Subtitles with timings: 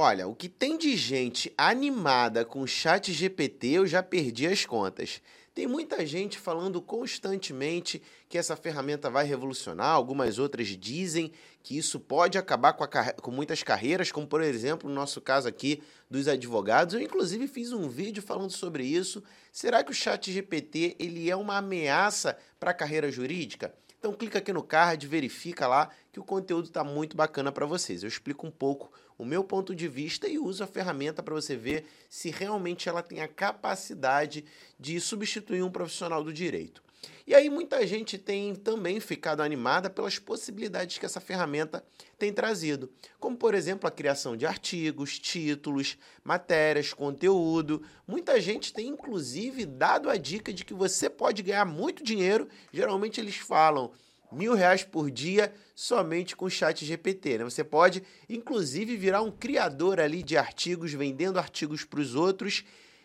[0.00, 4.64] Olha, o que tem de gente animada com o chat GPT, eu já perdi as
[4.64, 5.20] contas.
[5.52, 11.32] Tem muita gente falando constantemente que essa ferramenta vai revolucionar, algumas outras dizem
[11.64, 12.86] que isso pode acabar com,
[13.20, 16.94] com, muitas carreiras, como por exemplo no nosso caso aqui dos advogados.
[16.94, 19.20] Eu inclusive fiz um vídeo falando sobre isso.
[19.50, 23.74] Será que o chat GPT ele é uma ameaça para a carreira jurídica?
[23.98, 28.04] Então clica aqui no card, verifica lá que o conteúdo está muito bacana para vocês.
[28.04, 31.56] Eu explico um pouco o meu ponto de vista e uso a ferramenta para você
[31.56, 34.44] ver se realmente ela tem a capacidade
[34.78, 36.82] de substituir um profissional do direito.
[37.26, 41.84] E aí muita gente tem também ficado animada pelas possibilidades que essa ferramenta
[42.18, 47.82] tem trazido, como por exemplo a criação de artigos, títulos, matérias, conteúdo.
[48.06, 52.48] Muita gente tem inclusive dado a dica de que você pode ganhar muito dinheiro.
[52.72, 53.92] Geralmente eles falam
[54.30, 57.38] mil reais por dia somente com o chat GPT.
[57.38, 57.44] Né?
[57.44, 62.64] Você pode, inclusive, virar um criador ali de artigos, vendendo artigos para os outros,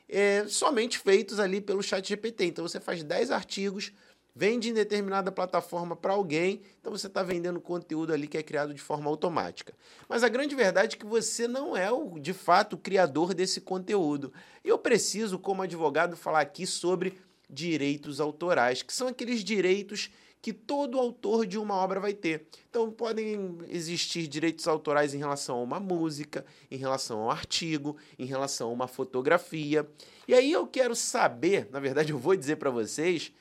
[0.09, 2.45] é, somente feitos ali pelo chat GPT.
[2.45, 3.92] Então você faz 10 artigos,
[4.36, 8.73] vende em determinada plataforma para alguém, então você está vendendo conteúdo ali que é criado
[8.73, 9.73] de forma automática.
[10.09, 13.61] Mas a grande verdade é que você não é, o, de fato, o criador desse
[13.61, 14.33] conteúdo.
[14.64, 20.09] E eu preciso, como advogado, falar aqui sobre direitos autorais, que são aqueles direitos
[20.44, 22.45] que todo autor de uma obra vai ter.
[22.69, 28.25] Então, podem existir direitos autorais em relação a uma música, em relação ao artigo, em
[28.25, 29.89] relação a uma fotografia.
[30.27, 33.31] E aí eu quero saber, na verdade, eu vou dizer para vocês,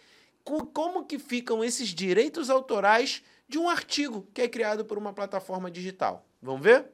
[0.45, 5.69] como que ficam esses direitos autorais de um artigo que é criado por uma plataforma
[5.69, 6.25] digital.
[6.41, 6.89] Vamos ver?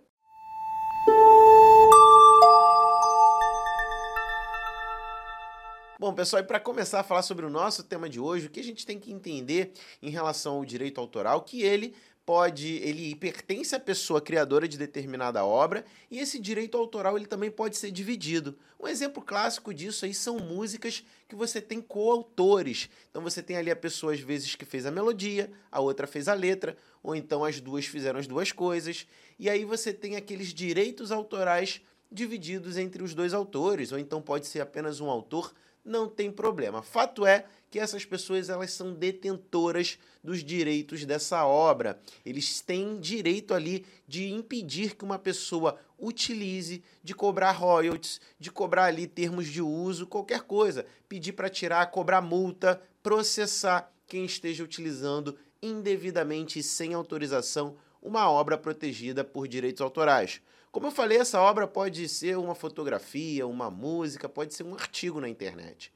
[6.01, 8.61] Bom, pessoal, e para começar a falar sobre o nosso tema de hoje, o que
[8.61, 11.93] a gente tem que entender em relação ao direito autoral, que ele
[12.25, 17.51] pode, ele pertence à pessoa criadora de determinada obra e esse direito autoral ele também
[17.51, 18.57] pode ser dividido.
[18.79, 22.89] Um exemplo clássico disso aí são músicas que você tem coautores.
[23.11, 26.29] Então você tem ali a pessoa às vezes que fez a melodia, a outra fez
[26.29, 29.05] a letra, ou então as duas fizeram as duas coisas,
[29.37, 31.81] e aí você tem aqueles direitos autorais
[32.11, 35.53] divididos entre os dois autores, ou então pode ser apenas um autor
[35.89, 36.83] não tem problema.
[36.83, 42.01] Fato é que essas pessoas elas são detentoras dos direitos dessa obra.
[42.25, 48.85] Eles têm direito ali de impedir que uma pessoa utilize, de cobrar royalties, de cobrar
[48.85, 55.37] ali termos de uso, qualquer coisa, pedir para tirar, cobrar multa, processar quem esteja utilizando
[55.63, 60.41] indevidamente e sem autorização uma obra protegida por direitos autorais.
[60.71, 65.21] Como eu falei, essa obra pode ser uma fotografia, uma música, pode ser um artigo
[65.21, 65.91] na internet.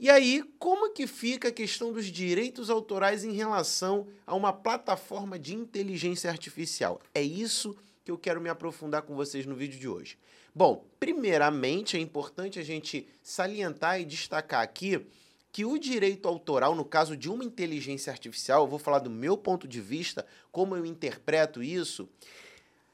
[0.00, 5.38] E aí, como que fica a questão dos direitos autorais em relação a uma plataforma
[5.38, 7.00] de inteligência artificial?
[7.14, 10.18] É isso que eu quero me aprofundar com vocês no vídeo de hoje.
[10.54, 15.06] Bom, primeiramente é importante a gente salientar e destacar aqui
[15.52, 19.36] que o direito autoral, no caso de uma inteligência artificial, eu vou falar do meu
[19.36, 22.08] ponto de vista, como eu interpreto isso,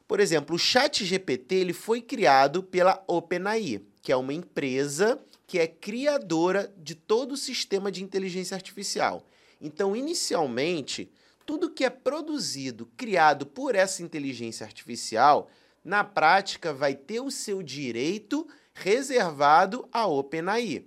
[0.08, 5.58] por exemplo, o Chat GPT ele foi criado pela OpenAI, que é uma empresa que
[5.58, 9.22] é criadora de todo o sistema de inteligência artificial.
[9.60, 11.10] Então, inicialmente,
[11.44, 15.50] tudo que é produzido, criado por essa inteligência artificial,
[15.84, 20.84] na prática vai ter o seu direito reservado à OpenAI.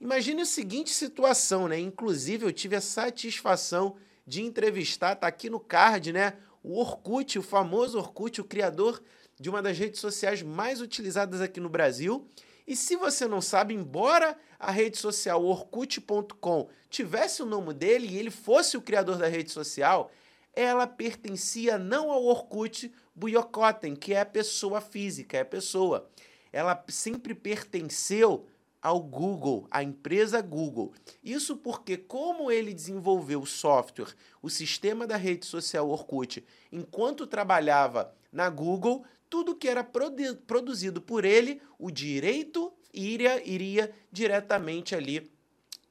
[0.00, 1.78] Imagine a seguinte situação, né?
[1.78, 6.34] Inclusive, eu tive a satisfação de entrevistar, tá aqui no card, né?
[6.62, 9.02] o Orkut, o famoso Orkut, o criador
[9.40, 12.28] de uma das redes sociais mais utilizadas aqui no Brasil.
[12.66, 18.18] E se você não sabe, embora a rede social orkut.com tivesse o nome dele e
[18.18, 20.10] ele fosse o criador da rede social,
[20.52, 26.10] ela pertencia não ao Orkut Buyokoten, que é a pessoa física, é a pessoa.
[26.52, 28.46] Ela sempre pertenceu
[28.88, 30.94] ao Google, à empresa Google.
[31.22, 38.14] Isso porque, como ele desenvolveu o software, o sistema da rede social Orkut, enquanto trabalhava
[38.32, 45.30] na Google, tudo que era produ produzido por ele, o direito iria, iria diretamente ali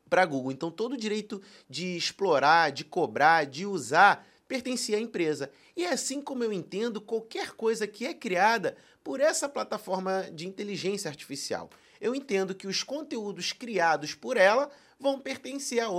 [0.09, 0.51] para Google.
[0.51, 1.39] Então, todo o direito
[1.69, 5.51] de explorar, de cobrar, de usar pertencia à empresa.
[5.75, 10.47] E é assim como eu entendo qualquer coisa que é criada por essa plataforma de
[10.47, 11.69] inteligência artificial
[11.99, 15.89] eu entendo que os conteúdos criados por ela vão pertencer à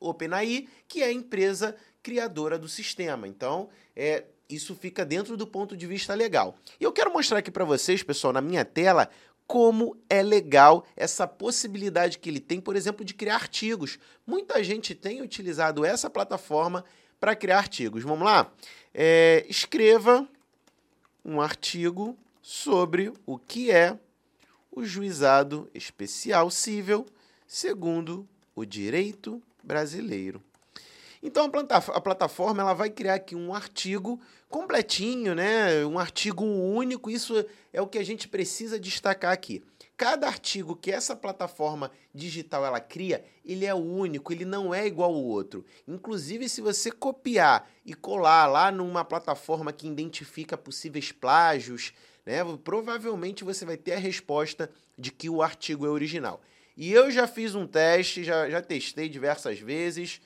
[0.00, 3.26] OpenAI, que é a empresa criadora do sistema.
[3.26, 6.56] Então, é, isso fica dentro do ponto de vista legal.
[6.78, 9.08] E eu quero mostrar aqui para vocês, pessoal, na minha tela,
[9.46, 13.98] como é legal essa possibilidade que ele tem, por exemplo, de criar artigos.
[14.26, 16.84] Muita gente tem utilizado essa plataforma
[17.18, 18.02] para criar artigos.
[18.02, 18.52] Vamos lá?
[18.92, 20.28] É, escreva
[21.24, 23.98] um artigo sobre o que é
[24.74, 27.06] o juizado especial civil
[27.46, 30.42] segundo o direito brasileiro.
[31.22, 35.84] Então a plataforma ela vai criar aqui um artigo completinho, né?
[35.86, 37.10] Um artigo único.
[37.10, 39.64] Isso é o que a gente precisa destacar aqui.
[39.96, 45.14] Cada artigo que essa plataforma digital ela cria, ele é único, ele não é igual
[45.14, 45.64] ao outro.
[45.86, 51.92] Inclusive, se você copiar e colar lá numa plataforma que identifica possíveis plágios,
[52.24, 56.40] né, provavelmente você vai ter a resposta de que o artigo é original.
[56.76, 60.20] E eu já fiz um teste, já, já testei diversas vezes,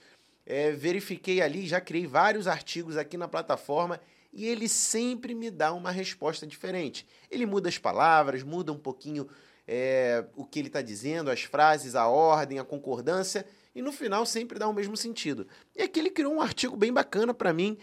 [0.46, 4.00] é, verifiquei ali, já criei vários artigos aqui na plataforma
[4.32, 7.06] e ele sempre me dá uma resposta diferente.
[7.30, 9.28] Ele muda as palavras, muda um pouquinho
[9.66, 13.44] é, o que ele está dizendo, as frases, a ordem, a concordância,
[13.74, 15.46] e no final sempre dá o mesmo sentido.
[15.76, 17.76] E aqui ele criou um artigo bem bacana para mim.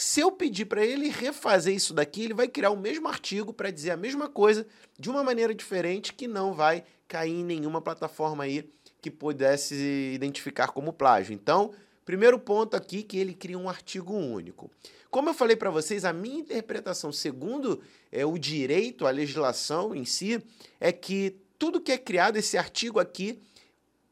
[0.00, 3.70] Se eu pedir para ele refazer isso daqui, ele vai criar o mesmo artigo para
[3.70, 4.66] dizer a mesma coisa
[4.98, 8.66] de uma maneira diferente que não vai cair em nenhuma plataforma aí
[9.02, 9.74] que pudesse
[10.14, 11.34] identificar como plágio.
[11.34, 14.70] Então, primeiro ponto aqui que ele cria um artigo único.
[15.10, 20.06] Como eu falei para vocês, a minha interpretação, segundo é, o direito, a legislação em
[20.06, 20.42] si,
[20.80, 23.38] é que tudo que é criado, esse artigo aqui,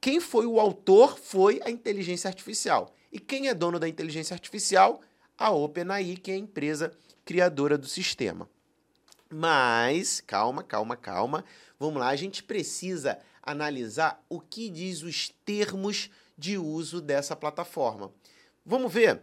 [0.03, 2.95] quem foi o autor foi a inteligência artificial.
[3.11, 5.01] E quem é dono da inteligência artificial?
[5.39, 6.93] A OpenAI, que é a empresa
[7.25, 8.49] criadora do sistema.
[9.31, 11.45] Mas, calma, calma, calma.
[11.79, 18.13] Vamos lá, a gente precisa analisar o que diz os termos de uso dessa plataforma.
[18.65, 19.21] Vamos ver.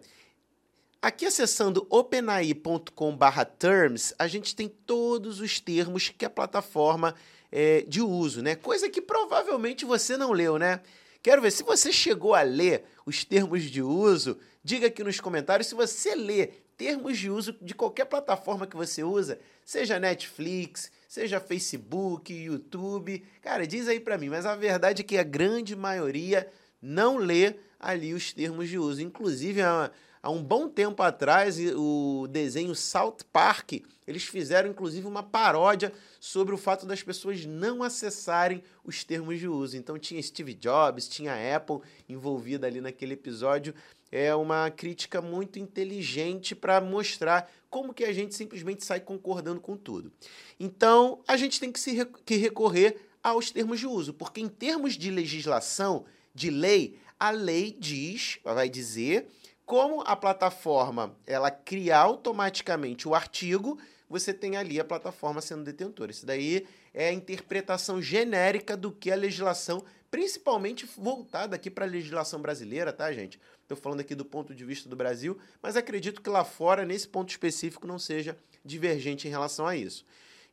[1.01, 7.15] Aqui acessando openai.com/terms, a gente tem todos os termos que a plataforma
[7.51, 8.56] é, de uso, né?
[8.56, 10.81] Coisa que provavelmente você não leu, né?
[11.21, 14.38] Quero ver se você chegou a ler os termos de uso.
[14.65, 19.03] Diga aqui nos comentários se você lê termos de uso de qualquer plataforma que você
[19.03, 23.23] usa, seja Netflix, seja Facebook, YouTube.
[23.44, 26.51] Cara, diz aí para mim, mas a verdade é que a grande maioria
[26.81, 29.03] não lê ali os termos de uso.
[29.03, 33.73] Inclusive, a, há um bom tempo atrás, o desenho South Park,
[34.07, 39.47] eles fizeram inclusive uma paródia sobre o fato das pessoas não acessarem os termos de
[39.47, 39.77] uso.
[39.77, 43.75] Então tinha Steve Jobs, tinha Apple envolvida ali naquele episódio.
[44.17, 49.75] É uma crítica muito inteligente para mostrar como que a gente simplesmente sai concordando com
[49.75, 50.09] tudo.
[50.57, 54.94] Então, a gente tem que, se que recorrer aos termos de uso, porque em termos
[54.94, 59.27] de legislação, de lei, a lei diz, vai dizer
[59.65, 63.77] como a plataforma ela cria automaticamente o artigo,
[64.09, 66.12] você tem ali a plataforma sendo detentora.
[66.12, 69.83] Isso daí é a interpretação genérica do que a legislação,
[70.15, 73.38] principalmente voltada aqui para a legislação brasileira, tá, gente?
[73.62, 77.06] Estou falando aqui do ponto de vista do Brasil, mas acredito que lá fora, nesse
[77.06, 80.06] ponto específico, não seja divergente em relação a isso.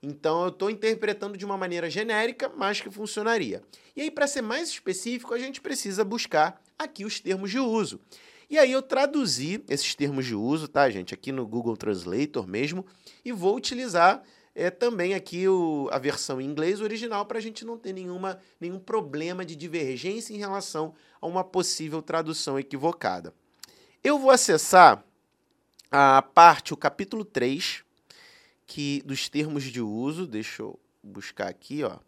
[0.03, 3.63] Então eu estou interpretando de uma maneira genérica, mas que funcionaria.
[3.95, 8.01] E aí, para ser mais específico, a gente precisa buscar aqui os termos de uso.
[8.51, 12.85] E aí eu traduzi esses termos de uso, tá, gente, aqui no Google Translator mesmo,
[13.25, 17.65] e vou utilizar é, também aqui o, a versão em inglês original para a gente
[17.65, 23.35] não ter nenhuma, nenhum problema de divergência em relação a uma possível tradução equivocada.
[24.05, 25.05] Eu vou acessar
[25.91, 27.85] a parte, o capítulo 3,
[28.67, 31.99] que, dos termos de uso, deixa eu buscar aqui, ó.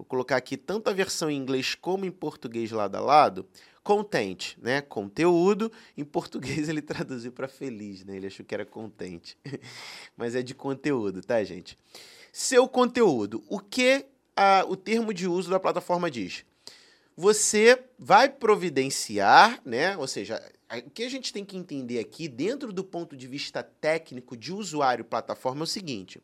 [0.00, 3.46] Vou colocar aqui tanto a versão em inglês como em português lado a lado,
[3.82, 4.80] Content, né?
[4.80, 5.70] Conteúdo.
[5.94, 8.16] Em português ele traduziu para feliz, né?
[8.16, 9.36] Ele achou que era contente.
[10.16, 11.76] Mas é de conteúdo, tá, gente?
[12.32, 13.44] Seu conteúdo.
[13.46, 16.46] O que a, o termo de uso da plataforma diz?
[17.14, 19.98] Você vai providenciar, né?
[19.98, 20.42] Ou seja,
[20.86, 24.50] o que a gente tem que entender aqui, dentro do ponto de vista técnico de
[24.50, 26.22] usuário plataforma, é o seguinte: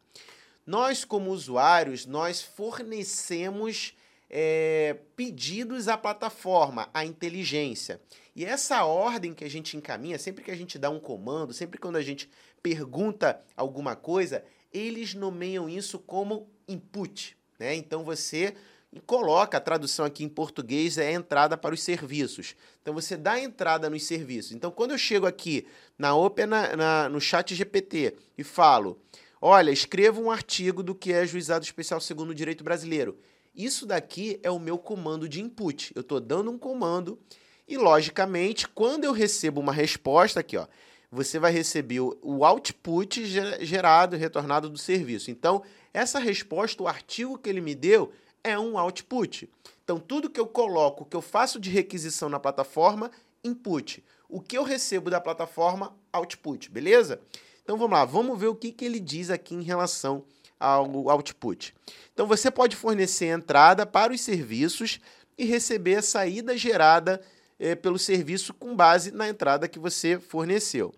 [0.66, 3.94] nós, como usuários, nós fornecemos
[4.28, 8.00] é, pedidos à plataforma, à inteligência.
[8.34, 11.78] E essa ordem que a gente encaminha, sempre que a gente dá um comando, sempre
[11.78, 12.28] quando a gente
[12.62, 17.36] pergunta alguma coisa, eles nomeiam isso como input.
[17.58, 17.74] Né?
[17.76, 18.54] Então você
[19.06, 22.54] coloca a tradução aqui em português é entrada para os serviços.
[22.82, 24.52] Então você dá entrada nos serviços.
[24.52, 29.00] Então quando eu chego aqui na Open na, na, no chat GPT e falo,
[29.40, 33.18] olha, escreva um artigo do que é juizado especial segundo o direito brasileiro.
[33.54, 35.92] Isso daqui é o meu comando de input.
[35.94, 37.18] Eu estou dando um comando
[37.66, 40.66] e, logicamente, quando eu recebo uma resposta aqui, ó,
[41.10, 43.24] você vai receber o output
[43.64, 45.30] gerado, retornado do serviço.
[45.30, 45.62] Então,
[45.94, 48.12] essa resposta, o artigo que ele me deu,
[48.44, 49.48] é um output.
[49.82, 53.10] Então, tudo que eu coloco, que eu faço de requisição na plataforma,
[53.42, 54.04] input.
[54.28, 57.20] O que eu recebo da plataforma, output, beleza?
[57.66, 60.24] Então, vamos lá, vamos ver o que, que ele diz aqui em relação
[60.56, 61.74] ao output.
[62.12, 65.00] Então você pode fornecer entrada para os serviços
[65.36, 67.20] e receber a saída gerada
[67.58, 70.94] é, pelo serviço com base na entrada que você forneceu.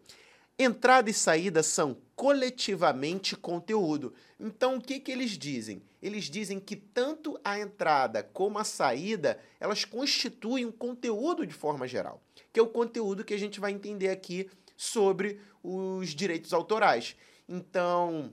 [0.58, 4.12] Entrada e saída são coletivamente conteúdo.
[4.38, 5.80] Então, o que, que eles dizem?
[6.02, 11.88] Eles dizem que tanto a entrada como a saída, elas constituem um conteúdo de forma
[11.88, 12.20] geral,
[12.52, 17.16] que é o conteúdo que a gente vai entender aqui sobre os direitos autorais.
[17.48, 18.32] Então,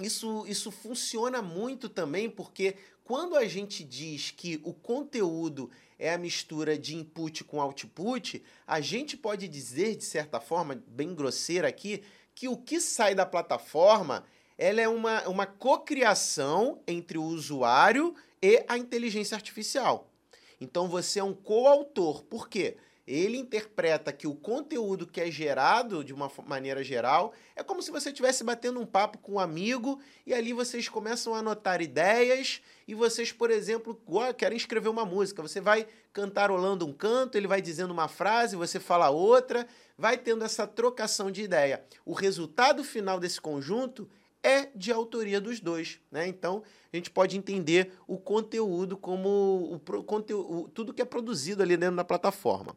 [0.00, 6.18] isso, isso funciona muito também porque quando a gente diz que o conteúdo é a
[6.18, 12.04] mistura de input com output, a gente pode dizer, de certa forma, bem grosseira aqui,
[12.34, 14.24] que o que sai da plataforma
[14.56, 20.10] ela é uma, uma cocriação entre o usuário e a inteligência artificial.
[20.60, 22.24] Então você é um coautor.
[22.24, 22.76] Por quê?
[23.08, 27.90] Ele interpreta que o conteúdo que é gerado de uma maneira geral é como se
[27.90, 32.60] você estivesse batendo um papo com um amigo e ali vocês começam a anotar ideias
[32.86, 33.98] e vocês, por exemplo,
[34.36, 35.40] querem escrever uma música.
[35.40, 40.44] Você vai cantarolando um canto, ele vai dizendo uma frase, você fala outra, vai tendo
[40.44, 41.82] essa trocação de ideia.
[42.04, 44.06] O resultado final desse conjunto
[44.42, 46.26] é de autoria dos dois, né?
[46.26, 51.76] Então a gente pode entender o conteúdo como o, conteúdo, tudo que é produzido ali
[51.76, 52.76] dentro da plataforma.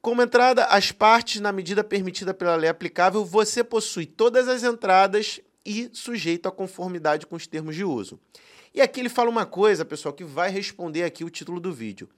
[0.00, 5.40] Como entrada, as partes na medida permitida pela lei aplicável, você possui todas as entradas
[5.64, 8.18] e sujeito à conformidade com os termos de uso.
[8.72, 12.08] E aqui ele fala uma coisa, pessoal, que vai responder aqui o título do vídeo.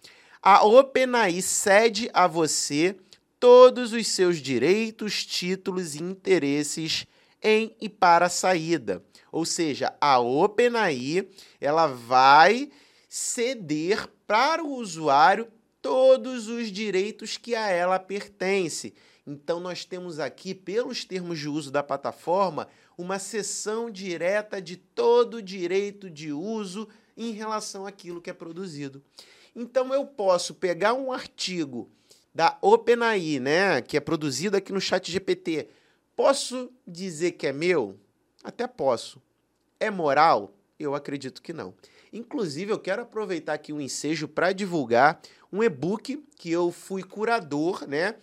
[0.42, 2.96] A OpenAI cede a você
[3.40, 7.06] todos os seus direitos, títulos e interesses
[7.42, 9.02] em e para a saída.
[9.30, 11.28] Ou seja, a OpenAI
[11.60, 12.70] ela vai
[13.08, 15.48] ceder para o usuário
[15.80, 18.94] todos os direitos que a ela pertence.
[19.26, 25.34] Então nós temos aqui, pelos termos de uso da plataforma, uma cessão direta de todo
[25.34, 29.02] o direito de uso em relação àquilo que é produzido.
[29.54, 31.90] Então eu posso pegar um artigo
[32.34, 35.68] da OpenAI, né, que é produzido aqui no Chat GPT,
[36.18, 37.96] Posso dizer que é meu?
[38.42, 39.22] Até posso.
[39.78, 40.52] É moral?
[40.76, 41.72] Eu acredito que não.
[42.12, 45.20] Inclusive, eu quero aproveitar aqui um ensejo para divulgar
[45.52, 48.16] um e-book que eu fui curador, né?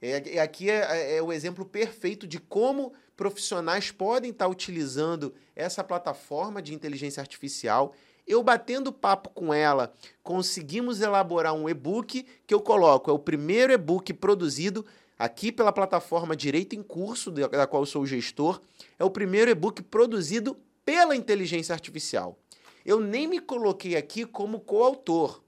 [0.00, 5.84] É, aqui é, é, o exemplo perfeito de como profissionais podem estar tá utilizando essa
[5.84, 7.94] plataforma de inteligência artificial.
[8.26, 9.92] Eu batendo papo com ela,
[10.22, 13.10] conseguimos elaborar um e-book que eu coloco.
[13.10, 14.86] É o primeiro e-book produzido
[15.22, 18.60] aqui pela plataforma Direito em Curso, da qual sou gestor,
[18.98, 22.36] é o primeiro e-book produzido pela inteligência artificial.
[22.84, 25.40] Eu nem me coloquei aqui como coautor.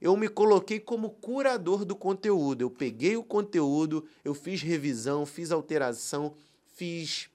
[0.00, 2.62] Eu me coloquei como curador do conteúdo.
[2.62, 6.34] Eu peguei o conteúdo, eu fiz revisão, fiz alteração,
[6.72, 7.30] fiz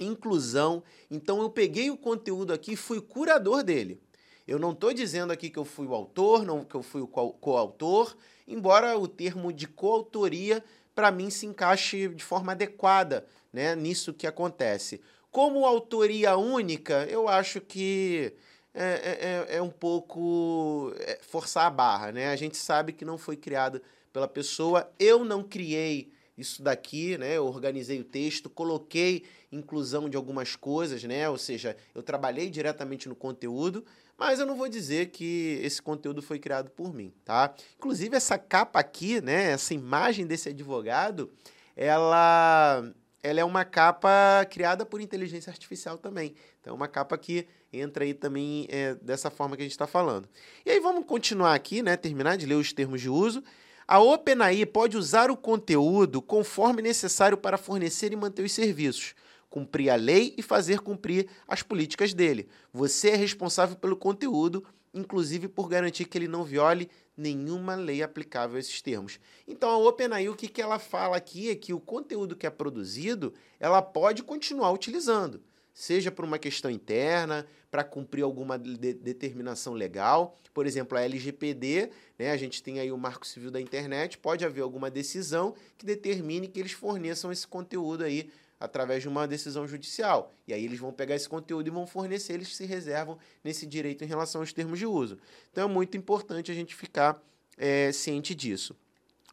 [0.00, 0.82] inclusão.
[1.08, 4.00] Então eu peguei o conteúdo aqui e fui curador dele.
[4.48, 7.06] Eu não estou dizendo aqui que eu fui o autor, não que eu fui o
[7.06, 8.16] coautor,
[8.48, 10.62] embora o termo de coautoria
[10.94, 15.00] para mim, se encaixe de forma adequada né, nisso que acontece.
[15.30, 18.32] Como autoria única, eu acho que
[18.72, 22.12] é, é, é, é um pouco é, forçar a barra.
[22.12, 22.30] Né?
[22.30, 23.80] A gente sabe que não foi criado
[24.12, 24.90] pela pessoa.
[24.98, 27.36] Eu não criei isso daqui, né?
[27.36, 31.28] Eu organizei o texto, coloquei inclusão de algumas coisas, né?
[31.28, 33.84] Ou seja, eu trabalhei diretamente no conteúdo,
[34.18, 37.54] mas eu não vou dizer que esse conteúdo foi criado por mim, tá?
[37.76, 41.32] Inclusive essa capa aqui, né, essa imagem desse advogado,
[41.76, 42.84] ela
[43.22, 46.34] ela é uma capa criada por inteligência artificial também.
[46.60, 49.86] Então é uma capa que entra aí também é, dessa forma que a gente está
[49.86, 50.28] falando.
[50.64, 51.96] E aí vamos continuar aqui, né?
[51.96, 53.42] Terminar de ler os termos de uso.
[53.88, 59.14] A OpenAI pode usar o conteúdo conforme necessário para fornecer e manter os serviços
[59.54, 62.48] cumprir a lei e fazer cumprir as políticas dele.
[62.72, 68.56] Você é responsável pelo conteúdo, inclusive por garantir que ele não viole nenhuma lei aplicável
[68.56, 69.20] a esses termos.
[69.46, 72.50] Então a OpenAI o que, que ela fala aqui é que o conteúdo que é
[72.50, 75.40] produzido, ela pode continuar utilizando,
[75.72, 81.90] seja por uma questão interna, para cumprir alguma de determinação legal, por exemplo, a LGPD,
[82.18, 85.86] né, a gente tem aí o Marco Civil da Internet, pode haver alguma decisão que
[85.86, 90.34] determine que eles forneçam esse conteúdo aí através de uma decisão judicial.
[90.46, 94.04] E aí eles vão pegar esse conteúdo e vão fornecer, eles se reservam nesse direito
[94.04, 95.18] em relação aos termos de uso.
[95.50, 97.22] Então é muito importante a gente ficar
[97.56, 98.76] é, ciente disso.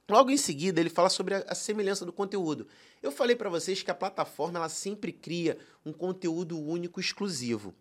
[0.10, 2.68] Logo em seguida, ele fala sobre a, semelhança do conteúdo.
[3.02, 7.74] Eu falei para vocês que a plataforma ela sempre cria um conteúdo único exclusivo.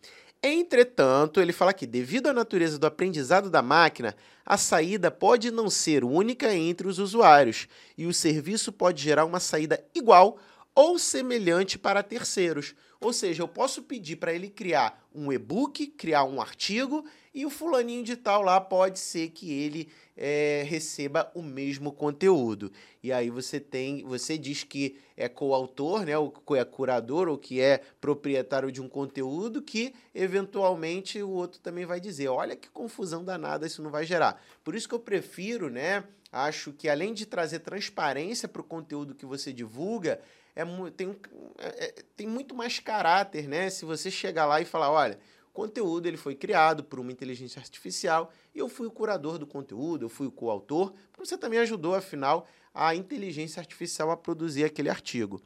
[0.43, 4.15] Entretanto, ele fala que, devido à natureza do aprendizado da máquina,
[4.47, 7.67] a saída pode não ser única entre os usuários
[7.99, 10.39] e o serviço pode gerar uma saída igual
[10.81, 12.75] ou semelhante para terceiros.
[13.03, 17.51] Ou seja, eu posso pedir para ele criar um e-book, criar um artigo, e o
[17.51, 22.73] fulaninho de tal lá pode ser que ele é, receba o mesmo conteúdo.
[23.03, 27.61] E aí você tem, você diz que é coautor, né, ou é curador, ou que
[27.61, 33.23] é proprietário de um conteúdo que eventualmente o outro também vai dizer, olha que confusão
[33.23, 34.43] danada isso não vai gerar.
[34.65, 39.15] Por isso que eu prefiro, né, acho que além de trazer transparência para o conteúdo
[39.15, 40.21] que você divulga,
[40.55, 40.65] é,
[40.97, 41.17] tem,
[41.59, 43.71] é, é, tem muito mais caráter, né?
[43.71, 47.59] Se você chegar lá e falar, olha, o conteúdo ele foi criado por uma inteligência
[47.59, 51.59] artificial e eu fui o curador do conteúdo, eu fui o coautor, porque você também
[51.59, 55.41] ajudou, afinal, a inteligência artificial a produzir aquele artigo.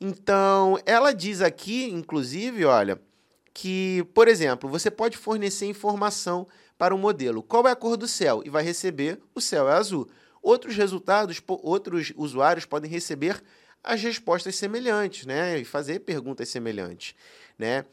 [0.00, 3.00] Então, ela diz aqui, inclusive, olha,
[3.54, 6.46] que, por exemplo, você pode fornecer informação
[6.78, 7.42] para o modelo.
[7.42, 8.42] Qual é a cor do céu?
[8.44, 10.08] E vai receber o céu é azul.
[10.42, 13.40] Outros resultados, outros usuários podem receber
[13.82, 15.58] as respostas semelhantes, né?
[15.58, 17.14] E fazer perguntas semelhantes,
[17.58, 17.84] né?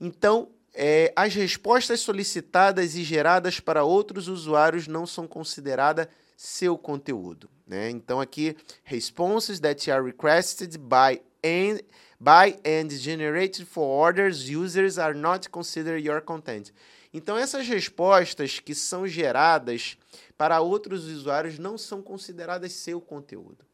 [0.00, 7.48] Então, é, as respostas solicitadas e geradas para outros usuários não são consideradas seu conteúdo.
[7.66, 7.90] Né?
[7.90, 11.80] Então, aqui, responses that are requested by and,
[12.18, 16.72] by and generated for others users are not considered your content.
[17.14, 19.98] Então, essas respostas que são geradas
[20.36, 23.64] para outros usuários não são consideradas seu conteúdo.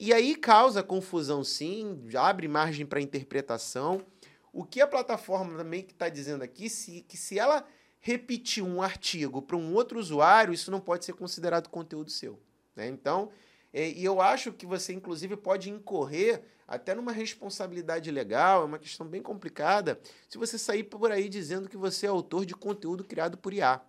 [0.00, 4.04] E aí causa confusão, sim, abre margem para interpretação.
[4.52, 7.64] O que a plataforma também que está dizendo aqui, se, que se ela
[8.00, 12.38] repetir um artigo para um outro usuário, isso não pode ser considerado conteúdo seu.
[12.76, 12.86] Né?
[12.88, 13.30] Então,
[13.72, 18.78] é, e eu acho que você, inclusive, pode incorrer até numa responsabilidade legal, é uma
[18.78, 19.98] questão bem complicada,
[20.28, 23.80] se você sair por aí dizendo que você é autor de conteúdo criado por IA.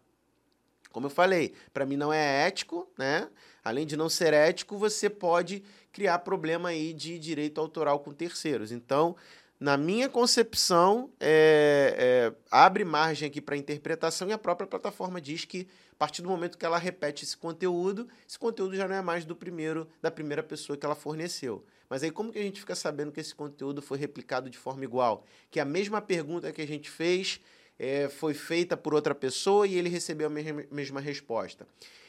[0.92, 3.30] Como eu falei, para mim não é ético, né?
[3.64, 5.62] Além de não ser ético, você pode
[5.96, 8.70] criar problema aí de direito autoral com terceiros.
[8.70, 9.16] Então,
[9.58, 15.46] na minha concepção, é, é, abre margem aqui para interpretação e a própria plataforma diz
[15.46, 19.02] que a partir do momento que ela repete esse conteúdo, esse conteúdo já não é
[19.02, 21.64] mais do primeiro da primeira pessoa que ela forneceu.
[21.90, 24.84] Mas aí como que a gente fica sabendo que esse conteúdo foi replicado de forma
[24.84, 25.26] igual?
[25.50, 27.40] Que a mesma pergunta que a gente fez
[27.78, 31.68] é, foi feita por outra pessoa e ele recebeu a mesma, resposta.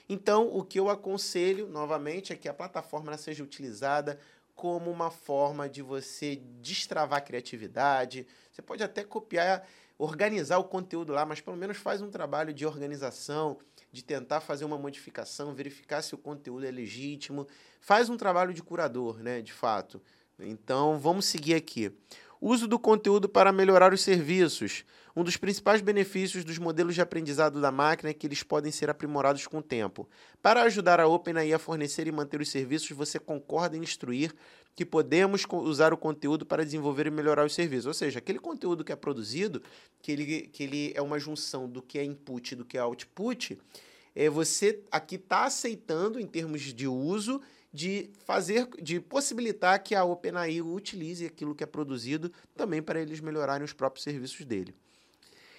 [0.08, 4.18] Então, o que eu aconselho, novamente, é que a plataforma seja utilizada
[4.54, 8.26] como uma forma de você destravar a criatividade.
[8.50, 9.66] Você pode até copiar,
[9.98, 13.58] organizar o conteúdo lá, mas pelo menos faz um trabalho de organização,
[13.92, 17.46] de tentar fazer uma modificação, verificar se o conteúdo é legítimo.
[17.80, 20.00] Faz um trabalho de curador, né, de fato.
[20.38, 21.92] Então, vamos seguir aqui.
[22.48, 24.84] Uso do conteúdo para melhorar os serviços.
[25.16, 28.88] Um dos principais benefícios dos modelos de aprendizado da máquina é que eles podem ser
[28.88, 30.08] aprimorados com o tempo.
[30.40, 34.32] Para ajudar a OpenAI a fornecer e manter os serviços, você concorda em instruir
[34.76, 37.86] que podemos usar o conteúdo para desenvolver e melhorar os serviços.
[37.86, 39.60] Ou seja, aquele conteúdo que é produzido,
[40.00, 42.80] que ele, que ele é uma junção do que é input e do que é
[42.80, 43.58] output,
[44.14, 47.40] é, você aqui está aceitando em termos de uso
[47.76, 53.20] de fazer, de possibilitar que a OpenAI utilize aquilo que é produzido também para eles
[53.20, 54.74] melhorarem os próprios serviços dele.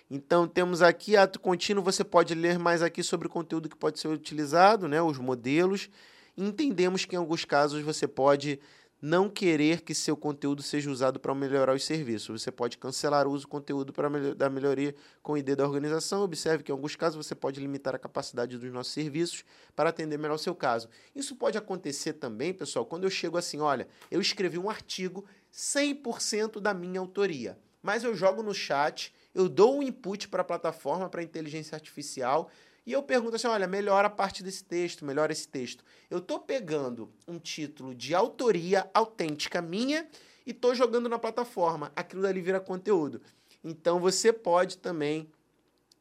[0.10, 4.00] Então, temos aqui ato contínuo, você pode ler mais aqui sobre o conteúdo que pode
[4.00, 5.92] ser utilizado, né, os modelos.
[6.36, 8.60] Entendemos que em alguns casos você pode
[9.02, 12.42] não querer que seu conteúdo seja usado para melhorar os serviços.
[12.42, 15.66] Você pode cancelar o uso do conteúdo para melhor, da melhoria com o ID da
[15.66, 16.22] organização.
[16.24, 19.44] Observe que em alguns casos você pode limitar a capacidade dos nossos serviços
[19.76, 20.90] para atender melhor o seu caso.
[21.16, 26.60] Isso pode acontecer também, pessoal, quando eu chego assim, olha, eu escrevi um artigo 100%
[26.60, 31.08] da minha autoria, mas eu jogo no chat eu dou um input para a plataforma,
[31.08, 32.50] para a inteligência artificial,
[32.88, 35.84] e eu pergunto assim: olha, melhora a parte desse texto, melhora esse texto.
[36.10, 40.08] Eu estou pegando um título de autoria autêntica minha
[40.46, 41.92] e estou jogando na plataforma.
[41.94, 43.22] Aquilo dali vira conteúdo.
[43.62, 45.30] Então você pode também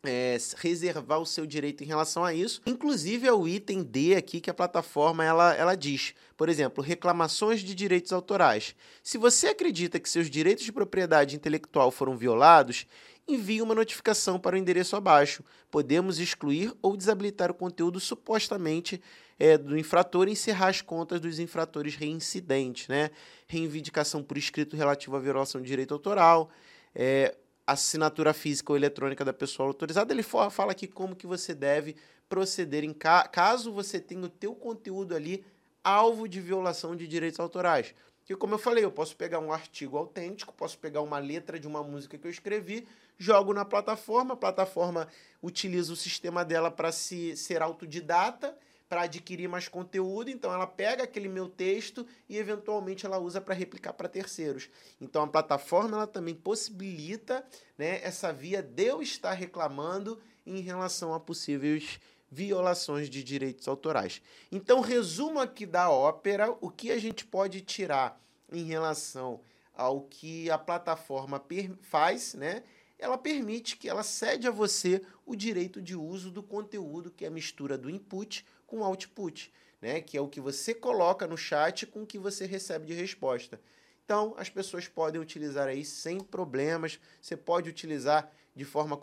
[0.04, 2.62] é, reservar o seu direito em relação a isso.
[2.64, 6.14] Inclusive é o item D aqui que a plataforma ela, ela diz.
[6.36, 8.76] Por exemplo, reclamações de direitos autorais.
[9.02, 12.86] Se você acredita que seus direitos de propriedade intelectual foram violados,
[13.28, 15.42] envie uma notificação para o endereço abaixo.
[15.70, 19.00] Podemos excluir ou desabilitar o conteúdo supostamente
[19.38, 22.88] é, do infrator e encerrar as contas dos infratores reincidentes.
[22.88, 23.10] Né?
[23.46, 26.50] Reivindicação por escrito relativa à violação de direito autoral.
[26.94, 27.36] É,
[27.66, 31.96] assinatura física ou eletrônica da pessoa autorizada, ele fala aqui como que você deve
[32.28, 35.44] proceder em ca caso você tenha o teu conteúdo ali
[35.82, 37.92] alvo de violação de direitos autorais.
[38.26, 41.68] Que como eu falei, eu posso pegar um artigo autêntico, posso pegar uma letra de
[41.68, 42.86] uma música que eu escrevi,
[43.16, 45.06] jogo na plataforma, a plataforma
[45.40, 48.58] utiliza o sistema dela para se ser autodidata,
[48.88, 53.54] para adquirir mais conteúdo, então ela pega aquele meu texto e eventualmente ela usa para
[53.54, 54.68] replicar para terceiros.
[55.00, 57.46] Então a plataforma ela também possibilita
[57.78, 64.20] né, essa via de eu estar reclamando em relação a possíveis violações de direitos autorais.
[64.50, 68.20] Então, resumo aqui da ópera, o que a gente pode tirar
[68.52, 69.40] em relação
[69.74, 71.42] ao que a plataforma
[71.82, 72.62] faz, né?
[72.98, 77.28] Ela permite que ela cede a você o direito de uso do conteúdo, que é
[77.28, 80.00] a mistura do input com o output, né?
[80.00, 83.60] Que é o que você coloca no chat com o que você recebe de resposta.
[84.06, 87.00] Então, as pessoas podem utilizar aí sem problemas.
[87.20, 88.96] Você pode utilizar de forma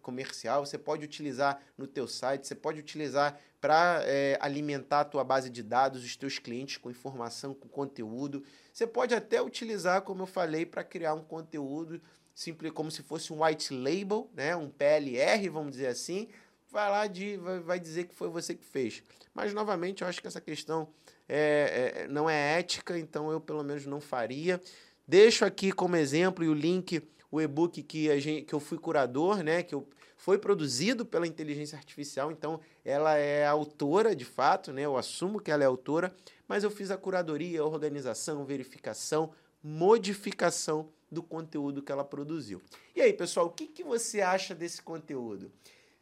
[0.00, 5.22] comercial, você pode utilizar no teu site, você pode utilizar para é, alimentar a tua
[5.22, 8.42] base de dados, os teus clientes com informação, com conteúdo.
[8.72, 12.00] Você pode até utilizar, como eu falei, para criar um conteúdo
[12.34, 16.28] simples como se fosse um white label, né, um PLR, vamos dizer assim.
[16.70, 19.02] Vai lá de, vai, vai dizer que foi você que fez.
[19.34, 20.88] Mas novamente, eu acho que essa questão
[21.28, 24.60] é, é, não é ética, então eu pelo menos não faria.
[25.06, 28.78] Deixo aqui como exemplo e o link o e-book que, a gente, que eu fui
[28.78, 29.62] curador, né?
[29.62, 29.86] Que eu,
[30.16, 34.82] foi produzido pela inteligência artificial, então ela é autora de fato, né?
[34.82, 36.14] Eu assumo que ela é autora,
[36.48, 42.62] mas eu fiz a curadoria, organização, verificação, modificação do conteúdo que ela produziu.
[42.94, 45.52] E aí, pessoal, o que, que você acha desse conteúdo?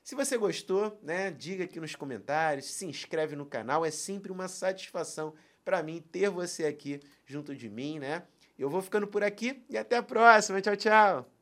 [0.05, 4.49] Se você gostou, né, diga aqui nos comentários, se inscreve no canal, é sempre uma
[4.49, 5.33] satisfação
[5.65, 8.23] para mim ter você aqui junto de mim, né?
[8.59, 10.61] Eu vou ficando por aqui e até a próxima.
[10.61, 11.34] Tchau, tchau.